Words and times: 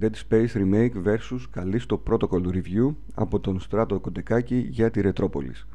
Dead 0.00 0.14
Space 0.28 0.54
Remake 0.54 0.92
vs. 1.04 1.48
Callisto 1.54 1.98
Protocol 2.10 2.46
Review 2.46 2.94
από 3.14 3.40
τον 3.40 3.60
Στράτο 3.60 4.00
Κοντεκάκη 4.00 4.66
για 4.70 4.90
τη 4.90 5.00
Ρετρόπολης. 5.00 5.66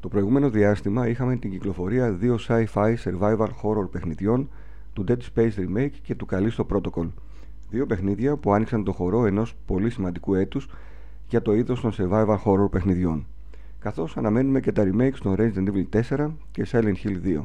Το 0.00 0.08
προηγούμενο 0.08 0.50
διάστημα 0.50 1.08
είχαμε 1.08 1.36
την 1.36 1.50
κυκλοφορία 1.50 2.12
δύο 2.12 2.38
sci-fi 2.48 2.94
survival 3.04 3.48
horror 3.62 3.90
παιχνιδιών 3.90 4.48
του 4.92 5.04
Dead 5.08 5.18
Space 5.34 5.52
Remake 5.56 5.92
και 6.02 6.14
του 6.14 6.26
Callisto 6.30 6.66
Protocol. 6.66 7.08
Δύο 7.70 7.86
παιχνίδια 7.86 8.36
που 8.36 8.52
άνοιξαν 8.52 8.84
το 8.84 8.92
χορό 8.92 9.26
ενός 9.26 9.56
πολύ 9.66 9.90
σημαντικού 9.90 10.34
έτους 10.34 10.68
για 11.28 11.42
το 11.42 11.54
είδος 11.54 11.80
των 11.80 11.92
survival 11.92 12.38
horror 12.44 12.70
παιχνιδιών. 12.70 13.26
Καθώς 13.78 14.16
αναμένουμε 14.16 14.60
και 14.60 14.72
τα 14.72 14.82
remakes 14.86 15.18
των 15.22 15.34
Resident 15.38 15.68
Evil 15.68 16.02
4 16.08 16.30
και 16.50 16.66
Silent 16.70 16.94
Hill 17.04 17.20
2. 17.24 17.44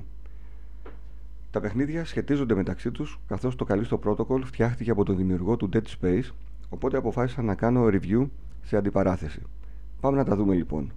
Τα 1.52 1.60
παιχνίδια 1.60 2.06
σχετίζονται 2.06 2.56
μεταξύ 2.56 2.92
τους, 2.92 3.20
καθώς 3.28 3.56
το 3.56 3.66
Callisto 3.70 4.00
Protocol 4.00 4.42
φτιάχτηκε 4.44 4.92
από 4.92 5.06
τον 5.06 5.18
δημιουργό 5.18 5.58
του 5.58 5.70
Dead 5.74 5.84
Space, 6.02 6.30
οπότε 6.70 6.98
αποφάσισα 6.98 7.42
να 7.42 7.56
κάνω 7.56 7.86
review 7.86 8.28
σε 8.62 8.78
αντιπαράθεση. 8.78 9.42
Πάμε 10.00 10.18
να 10.18 10.24
τα 10.24 10.36
δούμε 10.36 10.56
λοιπόν. 10.56 10.92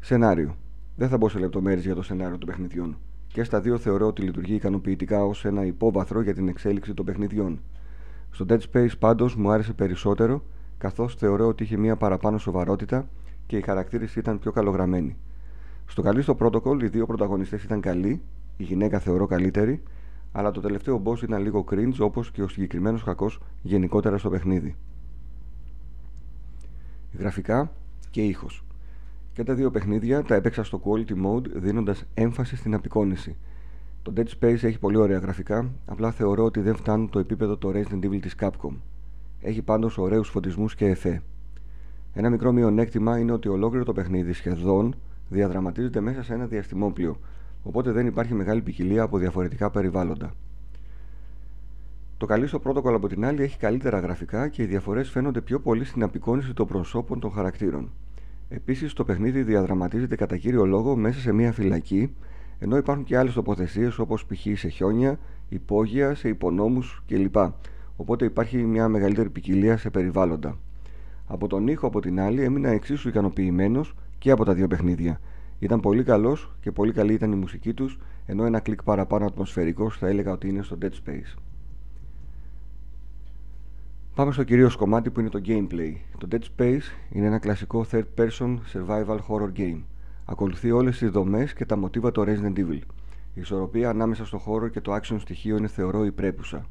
Σενάριο. 0.00 0.56
Δεν 0.96 1.08
θα 1.08 1.16
μπω 1.16 1.28
σε 1.28 1.38
λεπτομέρειες 1.38 1.84
για 1.84 1.94
το 1.94 2.02
σενάριο 2.02 2.38
των 2.38 2.48
παιχνιδιών. 2.48 2.96
Και 3.26 3.44
στα 3.44 3.60
δύο 3.60 3.78
θεωρώ 3.78 4.06
ότι 4.06 4.22
λειτουργεί 4.22 4.54
ικανοποιητικά 4.54 5.24
ως 5.24 5.44
ένα 5.44 5.64
υπόβαθρο 5.64 6.20
για 6.20 6.34
την 6.34 6.48
εξέλιξη 6.48 6.94
των 6.94 7.04
παιχνιδιών. 7.04 7.60
Στο 8.30 8.44
Dead 8.48 8.58
Space 8.72 8.98
πάντως 8.98 9.36
μου 9.36 9.50
άρεσε 9.50 9.72
περισσότερο, 9.72 10.42
καθώς 10.78 11.14
θεωρώ 11.14 11.46
ότι 11.46 11.62
είχε 11.62 11.76
μια 11.76 11.96
παραπάνω 11.96 12.38
σοβαρότητα 12.38 13.08
και 13.46 13.56
οι 13.56 13.60
χαρακτήρες 13.60 14.16
ήταν 14.16 14.38
πιο 14.38 14.52
καλογραμμένοι. 14.52 15.16
Στο 15.86 16.02
Callisto 16.06 16.36
Protocol 16.36 16.82
οι 16.82 16.86
δύο 16.86 17.06
πρωταγωνιστές 17.06 17.62
ήταν 17.64 17.80
καλοί 17.80 18.22
η 18.58 18.64
γυναίκα 18.64 18.98
θεωρώ 18.98 19.26
καλύτερη, 19.26 19.82
αλλά 20.32 20.50
το 20.50 20.60
τελευταίο 20.60 21.02
boss 21.04 21.22
ήταν 21.22 21.42
λίγο 21.42 21.64
cringe 21.70 21.98
όπως 21.98 22.30
και 22.30 22.42
ο 22.42 22.48
συγκεκριμένος 22.48 23.04
κακός 23.04 23.40
γενικότερα 23.62 24.18
στο 24.18 24.30
παιχνίδι. 24.30 24.76
Γραφικά 27.18 27.72
και 28.10 28.22
ήχος. 28.22 28.64
Και 29.32 29.44
τα 29.44 29.54
δύο 29.54 29.70
παιχνίδια 29.70 30.22
τα 30.22 30.34
έπαιξα 30.34 30.64
στο 30.64 30.80
quality 30.84 31.26
mode 31.26 31.46
δίνοντας 31.54 32.04
έμφαση 32.14 32.56
στην 32.56 32.74
απεικόνηση. 32.74 33.36
Το 34.02 34.12
Dead 34.16 34.26
Space 34.40 34.62
έχει 34.62 34.78
πολύ 34.78 34.96
ωραία 34.96 35.18
γραφικά, 35.18 35.70
απλά 35.86 36.10
θεωρώ 36.10 36.44
ότι 36.44 36.60
δεν 36.60 36.76
φτάνουν 36.76 37.10
το 37.10 37.18
επίπεδο 37.18 37.56
το 37.56 37.72
Resident 37.74 38.04
Evil 38.04 38.20
της 38.20 38.34
Capcom. 38.40 38.72
Έχει 39.40 39.62
πάντως 39.62 39.98
ωραίους 39.98 40.28
φωτισμούς 40.28 40.74
και 40.74 40.86
εφέ. 40.86 41.22
Ένα 42.12 42.30
μικρό 42.30 42.52
μειονέκτημα 42.52 43.18
είναι 43.18 43.32
ότι 43.32 43.48
ολόκληρο 43.48 43.84
το 43.84 43.92
παιχνίδι 43.92 44.32
σχεδόν 44.32 44.94
διαδραματίζεται 45.28 46.00
μέσα 46.00 46.22
σε 46.22 46.34
ένα 46.34 46.46
διαστημόπλιο, 46.46 47.20
οπότε 47.62 47.92
δεν 47.92 48.06
υπάρχει 48.06 48.34
μεγάλη 48.34 48.62
ποικιλία 48.62 49.02
από 49.02 49.18
διαφορετικά 49.18 49.70
περιβάλλοντα. 49.70 50.32
Το 52.16 52.26
Callisto 52.30 52.58
Protocol 52.62 52.92
από 52.92 53.08
την 53.08 53.24
άλλη 53.24 53.42
έχει 53.42 53.58
καλύτερα 53.58 53.98
γραφικά 53.98 54.48
και 54.48 54.62
οι 54.62 54.66
διαφορές 54.66 55.10
φαίνονται 55.10 55.40
πιο 55.40 55.60
πολύ 55.60 55.84
στην 55.84 56.02
απεικόνηση 56.02 56.52
των 56.52 56.66
προσώπων 56.66 57.20
των 57.20 57.30
χαρακτήρων. 57.30 57.90
Επίσης, 58.48 58.92
το 58.92 59.04
παιχνίδι 59.04 59.42
διαδραματίζεται 59.42 60.16
κατά 60.16 60.36
κύριο 60.36 60.66
λόγο 60.66 60.96
μέσα 60.96 61.20
σε 61.20 61.32
μια 61.32 61.52
φυλακή, 61.52 62.14
ενώ 62.58 62.76
υπάρχουν 62.76 63.04
και 63.04 63.16
άλλες 63.16 63.32
τοποθεσίες 63.32 63.98
όπως 63.98 64.26
π.χ. 64.26 64.58
σε 64.58 64.68
χιόνια, 64.68 65.18
υπόγεια, 65.48 66.14
σε 66.14 66.28
υπονόμους 66.28 67.02
κλπ. 67.06 67.36
Οπότε 67.96 68.24
υπάρχει 68.24 68.56
μια 68.56 68.88
μεγαλύτερη 68.88 69.30
ποικιλία 69.30 69.76
σε 69.76 69.90
περιβάλλοντα. 69.90 70.58
Από 71.26 71.46
τον 71.46 71.68
ήχο 71.68 71.86
από 71.86 72.00
την 72.00 72.20
άλλη 72.20 72.42
έμεινα 72.42 72.68
εξίσου 72.68 73.08
ικανοποιημένος 73.08 73.94
και 74.18 74.30
από 74.30 74.44
τα 74.44 74.54
δύο 74.54 74.66
παιχνίδια. 74.66 75.20
Ήταν 75.58 75.80
πολύ 75.80 76.02
καλός 76.02 76.52
και 76.60 76.72
πολύ 76.72 76.92
καλή 76.92 77.12
ήταν 77.12 77.32
η 77.32 77.36
μουσική 77.36 77.74
τους, 77.74 77.98
ενώ 78.26 78.44
ένα 78.44 78.60
κλικ 78.60 78.82
παραπάνω 78.82 79.24
ατμοσφαιρικός 79.26 79.98
θα 79.98 80.08
έλεγα 80.08 80.32
ότι 80.32 80.48
είναι 80.48 80.62
στο 80.62 80.78
Dead 80.82 80.90
Space. 80.90 81.38
Πάμε 84.14 84.32
στο 84.32 84.44
κυρίως 84.44 84.76
κομμάτι 84.76 85.10
που 85.10 85.20
είναι 85.20 85.28
το 85.28 85.40
gameplay. 85.46 85.92
Το 86.18 86.28
Dead 86.30 86.42
Space 86.56 86.82
είναι 87.10 87.26
ένα 87.26 87.38
κλασικό 87.38 87.86
third 87.90 88.04
person 88.16 88.58
survival 88.72 89.18
horror 89.28 89.52
game. 89.56 89.82
Ακολουθεί 90.24 90.70
όλες 90.70 90.98
τις 90.98 91.10
δομές 91.10 91.52
και 91.52 91.64
τα 91.64 91.76
μοτίβα 91.76 92.12
του 92.12 92.24
Resident 92.26 92.58
Evil. 92.58 92.80
Η 93.34 93.40
ισορροπία 93.40 93.88
ανάμεσα 93.88 94.26
στο 94.26 94.38
χώρο 94.38 94.68
και 94.68 94.80
το 94.80 94.94
action 94.94 95.16
στοιχείο 95.18 95.56
είναι 95.56 95.68
θεωρώ 95.68 96.04
υπρέπουσα. 96.04 96.66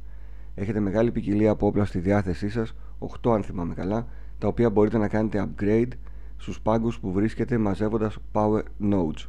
Έχετε 0.56 0.80
μεγάλη 0.80 1.12
ποικιλία 1.12 1.52
από 1.52 1.68
όπλα 1.68 1.86
στη 1.86 2.00
διάθεσή 2.00 2.50
σας, 2.50 2.76
8 3.22 3.32
αν 3.32 3.44
θυμάμαι 3.44 3.74
καλά, 3.74 4.08
τα 4.38 4.48
οποία 4.48 4.70
μπορείτε 4.70 4.98
να 4.98 5.08
κάνετε 5.08 5.48
upgrade 5.48 5.92
στους 6.38 6.62
πάγκους 6.62 7.00
που 7.00 7.12
βρίσκεται 7.12 7.58
μαζεύοντας 7.58 8.18
Power 8.34 8.62
Nodes. 8.82 9.28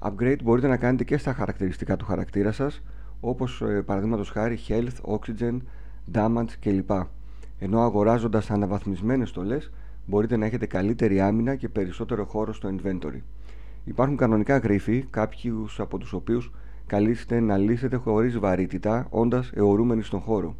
Upgrade 0.00 0.38
μπορείτε 0.42 0.68
να 0.68 0.76
κάνετε 0.76 1.04
και 1.04 1.16
στα 1.16 1.32
χαρακτηριστικά 1.32 1.96
του 1.96 2.04
χαρακτήρα 2.04 2.52
σας, 2.52 2.82
όπως 3.20 3.62
ε, 3.62 3.82
παραδείγματος 3.82 4.30
χάρη 4.30 4.58
Health, 4.68 5.18
Oxygen, 5.18 5.56
Damage 6.12 6.52
κλπ. 6.60 6.90
Ενώ 7.58 7.80
αγοράζοντας 7.80 8.50
αναβαθμισμένες 8.50 9.28
στολές 9.28 9.70
μπορείτε 10.06 10.36
να 10.36 10.46
έχετε 10.46 10.66
καλύτερη 10.66 11.20
άμυνα 11.20 11.54
και 11.54 11.68
περισσότερο 11.68 12.24
χώρο 12.24 12.52
στο 12.52 12.74
inventory. 12.74 13.20
Υπάρχουν 13.84 14.16
κανονικά 14.16 14.58
γρίφοι, 14.58 15.04
κάποιους 15.10 15.80
από 15.80 15.98
τους 15.98 16.12
οποίους 16.12 16.52
καλείστε 16.86 17.40
να 17.40 17.56
λύσετε 17.56 17.96
χωρίς 17.96 18.38
βαρύτητα, 18.38 19.06
όντας 19.10 19.50
αιωρούμενοι 19.54 20.02
στον 20.02 20.20
χώρο. 20.20 20.56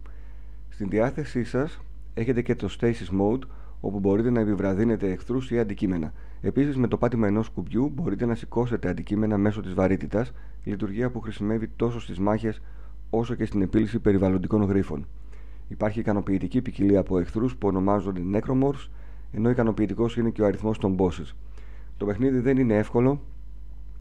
Στην 0.68 0.88
διάθεσή 0.88 1.44
σας 1.44 1.80
έχετε 2.14 2.42
και 2.42 2.54
το 2.54 2.76
Stasis 2.80 3.20
Mode, 3.20 3.40
όπου 3.80 3.98
μπορείτε 3.98 4.30
να 4.30 4.40
επιβραδύνετε 4.40 5.10
εχθρούς 5.10 5.50
ή 5.50 5.58
αντικείμενα. 5.58 6.12
Επίσης, 6.40 6.76
με 6.76 6.88
το 6.88 6.96
πάτημα 6.96 7.26
ενός 7.26 7.48
κουμπιού 7.48 7.90
μπορείτε 7.94 8.26
να 8.26 8.34
σηκώσετε 8.34 8.88
αντικείμενα 8.88 9.38
μέσω 9.38 9.60
της 9.60 9.74
βαρύτητας, 9.74 10.32
λειτουργία 10.64 11.10
που 11.10 11.20
χρησιμεύει 11.20 11.68
τόσο 11.76 12.00
στις 12.00 12.18
μάχες 12.18 12.62
όσο 13.10 13.34
και 13.34 13.44
στην 13.44 13.62
επίλυση 13.62 13.98
περιβαλλοντικών 13.98 14.62
γρίφων. 14.62 15.06
Υπάρχει 15.68 16.00
ικανοποιητική 16.00 16.62
ποικιλία 16.62 17.00
από 17.00 17.18
εχθρούς 17.18 17.56
που 17.56 17.68
ονομάζονται 17.68 18.20
Necromorphs, 18.34 18.88
ενώ 19.32 19.50
ικανοποιητικός 19.50 20.16
είναι 20.16 20.30
και 20.30 20.42
ο 20.42 20.46
αριθμός 20.46 20.78
των 20.78 20.96
bosses. 20.98 21.34
Το 21.96 22.06
παιχνίδι 22.06 22.38
δεν 22.38 22.56
είναι 22.56 22.76
εύκολο, 22.76 23.20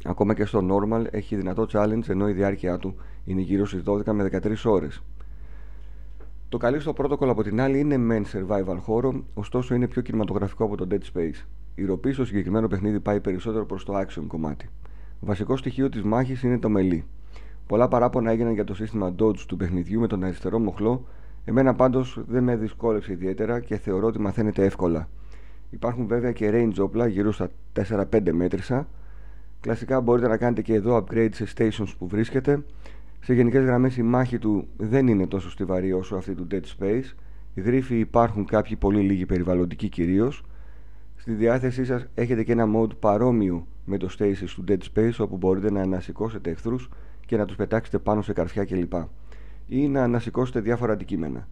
ακόμα 0.05 0.33
και 0.33 0.45
στο 0.45 0.67
normal 0.69 1.05
έχει 1.11 1.35
δυνατό 1.35 1.65
challenge 1.71 2.09
ενώ 2.09 2.29
η 2.29 2.33
διάρκεια 2.33 2.77
του 2.77 2.95
είναι 3.25 3.41
γύρω 3.41 3.65
στις 3.65 3.83
12 3.85 4.11
με 4.11 4.23
13 4.23 4.65
ώρες. 4.65 5.03
Το 6.49 6.57
Callisto 6.61 6.93
Protocol 6.93 7.27
από 7.27 7.43
την 7.43 7.61
άλλη 7.61 7.79
είναι 7.79 7.95
men 8.09 8.37
survival 8.37 8.77
horror, 8.87 9.21
ωστόσο 9.33 9.75
είναι 9.75 9.87
πιο 9.87 10.01
κινηματογραφικό 10.01 10.63
από 10.63 10.77
το 10.77 10.87
Dead 10.91 11.17
Space. 11.17 11.45
Η 11.75 11.85
ροπή 11.85 12.13
στο 12.13 12.25
συγκεκριμένο 12.25 12.67
παιχνίδι 12.67 12.99
πάει 12.99 13.19
περισσότερο 13.19 13.65
προς 13.65 13.85
το 13.85 13.99
action 13.99 14.23
κομμάτι. 14.27 14.69
Βασικό 15.19 15.57
στοιχείο 15.57 15.89
της 15.89 16.03
μάχης 16.03 16.43
είναι 16.43 16.59
το 16.59 16.69
μελί. 16.69 17.05
Πολλά 17.67 17.87
παράπονα 17.87 18.31
έγιναν 18.31 18.53
για 18.53 18.63
το 18.63 18.73
σύστημα 18.73 19.15
dodge 19.19 19.37
του 19.37 19.57
παιχνιδιού 19.57 19.99
με 19.99 20.07
τον 20.07 20.23
αριστερό 20.23 20.59
μοχλό, 20.59 21.05
εμένα 21.45 21.73
πάντως 21.73 22.21
δεν 22.27 22.43
με 22.43 22.55
δυσκόλεψε 22.55 23.11
ιδιαίτερα 23.11 23.59
και 23.59 23.77
θεωρώ 23.77 24.07
ότι 24.07 24.19
μαθαίνεται 24.19 24.65
εύκολα. 24.65 25.09
Υπάρχουν 25.69 26.07
βέβαια 26.07 26.31
και 26.31 26.51
range 26.53 26.83
όπλα 26.83 27.07
γύρω 27.07 27.31
στα 27.31 27.49
4-5 27.73 28.31
μέτρησα. 28.31 28.87
Κλασικά 29.59 30.01
μπορείτε 30.01 30.27
να 30.27 30.37
κάνετε 30.37 30.61
και 30.61 30.73
εδώ 30.73 31.03
upgrade 31.03 31.33
σε 31.33 31.47
stations 31.55 31.93
που 31.97 32.07
βρίσκεται 32.07 32.63
σε 33.19 33.33
γενικές 33.33 33.63
γραμμές 33.63 33.97
η 33.97 34.03
μάχη 34.03 34.37
του 34.37 34.67
δεν 34.77 35.07
είναι 35.07 35.27
τόσο 35.27 35.49
στιβαρή 35.49 35.93
όσο 35.93 36.15
αυτή 36.15 36.33
του 36.33 36.47
Dead 36.51 36.61
Space. 36.79 37.15
Οι 37.53 37.61
γρίφοι 37.61 37.99
υπάρχουν 37.99 38.45
κάποιοι 38.45 38.75
πολύ 38.75 39.01
λίγοι 39.01 39.25
περιβαλλοντικοί 39.25 39.89
κυρίως. 39.89 40.43
Στη 41.15 41.33
διάθεσή 41.33 41.85
σας 41.85 42.07
έχετε 42.13 42.43
και 42.43 42.51
ένα 42.51 42.65
mode 42.75 42.97
παρόμοιο 42.99 43.67
με 43.85 43.97
το 43.97 44.09
Stasis 44.19 44.49
του 44.55 44.63
Dead 44.67 44.79
Space 44.93 45.15
όπου 45.17 45.37
μπορείτε 45.37 45.71
να 45.71 45.81
ανασηκώσετε 45.81 46.49
εχθρούς 46.49 46.89
και 47.25 47.37
να 47.37 47.45
τους 47.45 47.55
πετάξετε 47.55 47.97
πάνω 47.99 48.21
σε 48.21 48.33
καρφιά 48.33 48.65
κλπ. 48.65 48.93
Ή 49.67 49.87
να 49.87 50.03
ανασηκώσετε 50.03 50.59
διάφορα 50.59 50.93
αντικείμενα. 50.93 51.47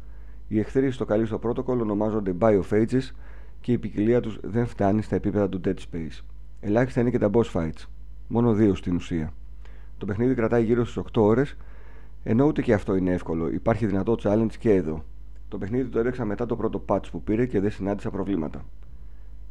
Οι 0.48 0.60
εχθροί 0.60 0.92
στο 0.92 1.06
στο 1.26 1.40
protocol 1.44 1.80
ονομάζονται 1.80 2.36
Biophages 2.40 3.12
και 3.62 3.72
η 3.72 3.78
ποικιλία 3.78 4.20
τους 4.20 4.40
δεν 4.44 4.66
φτάνει 4.66 5.02
στα 5.02 5.16
επίπεδα 5.16 5.50
του 5.50 5.62
Dead 5.66 5.76
Space. 5.92 6.24
Ελάχιστα 6.60 7.02
είναι 7.02 7.10
και 7.10 7.18
τα 7.18 7.30
boss 7.34 7.52
fights. 7.54 7.86
Μόνο 8.28 8.54
δύο 8.54 8.76
στην 8.76 8.96
ουσία. 8.96 9.34
Το 9.98 10.06
παιχνίδι 10.06 10.34
κρατάει 10.34 10.64
γύρω 10.64 10.86
στις 10.86 10.98
8 10.98 11.22
ώρες, 11.22 11.58
ενώ 12.24 12.46
ούτε 12.46 12.62
και 12.62 12.74
αυτό 12.74 12.96
είναι 12.96 13.12
εύκολο. 13.12 13.50
Υπάρχει 13.50 13.86
δυνατό 13.86 14.16
challenge 14.24 14.56
και 14.60 14.74
εδώ. 14.74 15.04
Το 15.48 15.58
παιχνίδι 15.58 15.90
το 15.90 16.00
έδεξα 16.00 16.26
μετά 16.26 16.46
το 16.46 16.56
πρώτο 16.56 16.84
patch 16.88 17.12
που 17.12 17.22
πήρε 17.22 17.46
και 17.46 17.60
δεν 17.60 17.72
συνάντησα 17.72 18.10
προβλήματα. 18.10 18.66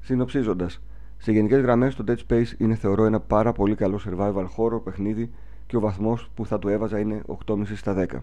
Συνοψίζοντας, 0.01 0.83
σε 1.17 1.33
γενικές 1.33 1.61
γραμμές 1.61 1.95
το 1.95 2.05
Dead 2.09 2.17
Space 2.29 2.47
είναι 2.59 2.75
θεωρώ 2.75 3.05
ένα 3.05 3.21
πάρα 3.21 3.53
πολύ 3.53 3.75
καλό 3.75 4.01
survival 4.05 4.47
horror 4.57 4.83
παιχνίδι 4.85 5.31
και 5.67 5.77
ο 5.77 5.81
βαθμός 5.81 6.31
που 6.35 6.47
θα 6.47 6.59
του 6.59 6.69
έβαζα 6.69 6.99
είναι 6.99 7.23
8,5 7.47 7.63
στα 7.75 8.07
10. 8.11 8.23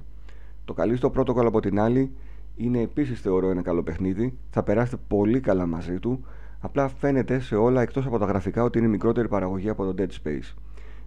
Το 0.66 0.74
καλύτερο 0.74 1.14
Protocol 1.16 1.46
από 1.46 1.60
την 1.60 1.80
άλλη 1.80 2.12
είναι 2.56 2.80
επίσης 2.82 3.22
θεωρώ 3.22 3.50
ένα 3.50 3.62
καλό 3.62 3.84
παιχνίδι, 3.84 4.38
θα 4.50 4.64
περάσετε 4.64 4.98
πολύ 5.08 5.40
καλά 5.40 5.66
μαζί 5.66 6.00
του, 6.00 6.26
απλά 6.60 6.88
φαίνεται 6.88 7.40
σε 7.40 7.56
όλα 7.56 7.82
εκτός 7.82 8.06
από 8.06 8.18
τα 8.18 8.26
γραφικά 8.26 8.64
ότι 8.64 8.78
είναι 8.78 8.88
μικρότερη 8.88 9.28
παραγωγή 9.28 9.70
από 9.70 9.94
το 9.94 9.94
Dead 9.98 10.28
Space 10.28 10.54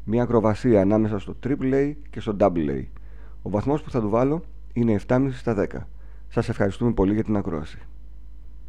μια 0.08 0.22
ακροβασία 0.22 0.80
ανάμεσα 0.80 1.18
στο 1.18 1.36
AAA 1.46 1.92
και 2.10 2.20
στο 2.20 2.36
AA. 2.40 2.84
Ο 3.42 3.50
βαθμός 3.50 3.82
που 3.82 3.90
θα 3.90 4.00
του 4.00 4.08
βάλω 4.08 4.42
είναι 4.72 5.00
7,5 5.08 5.28
στα 5.32 5.66
10. 5.72 5.86
Σας 6.28 6.48
ευχαριστούμε 6.48 6.92
πολύ 6.92 7.14
για 7.14 7.24
την 7.24 7.36
ακρόαση. 7.36 7.78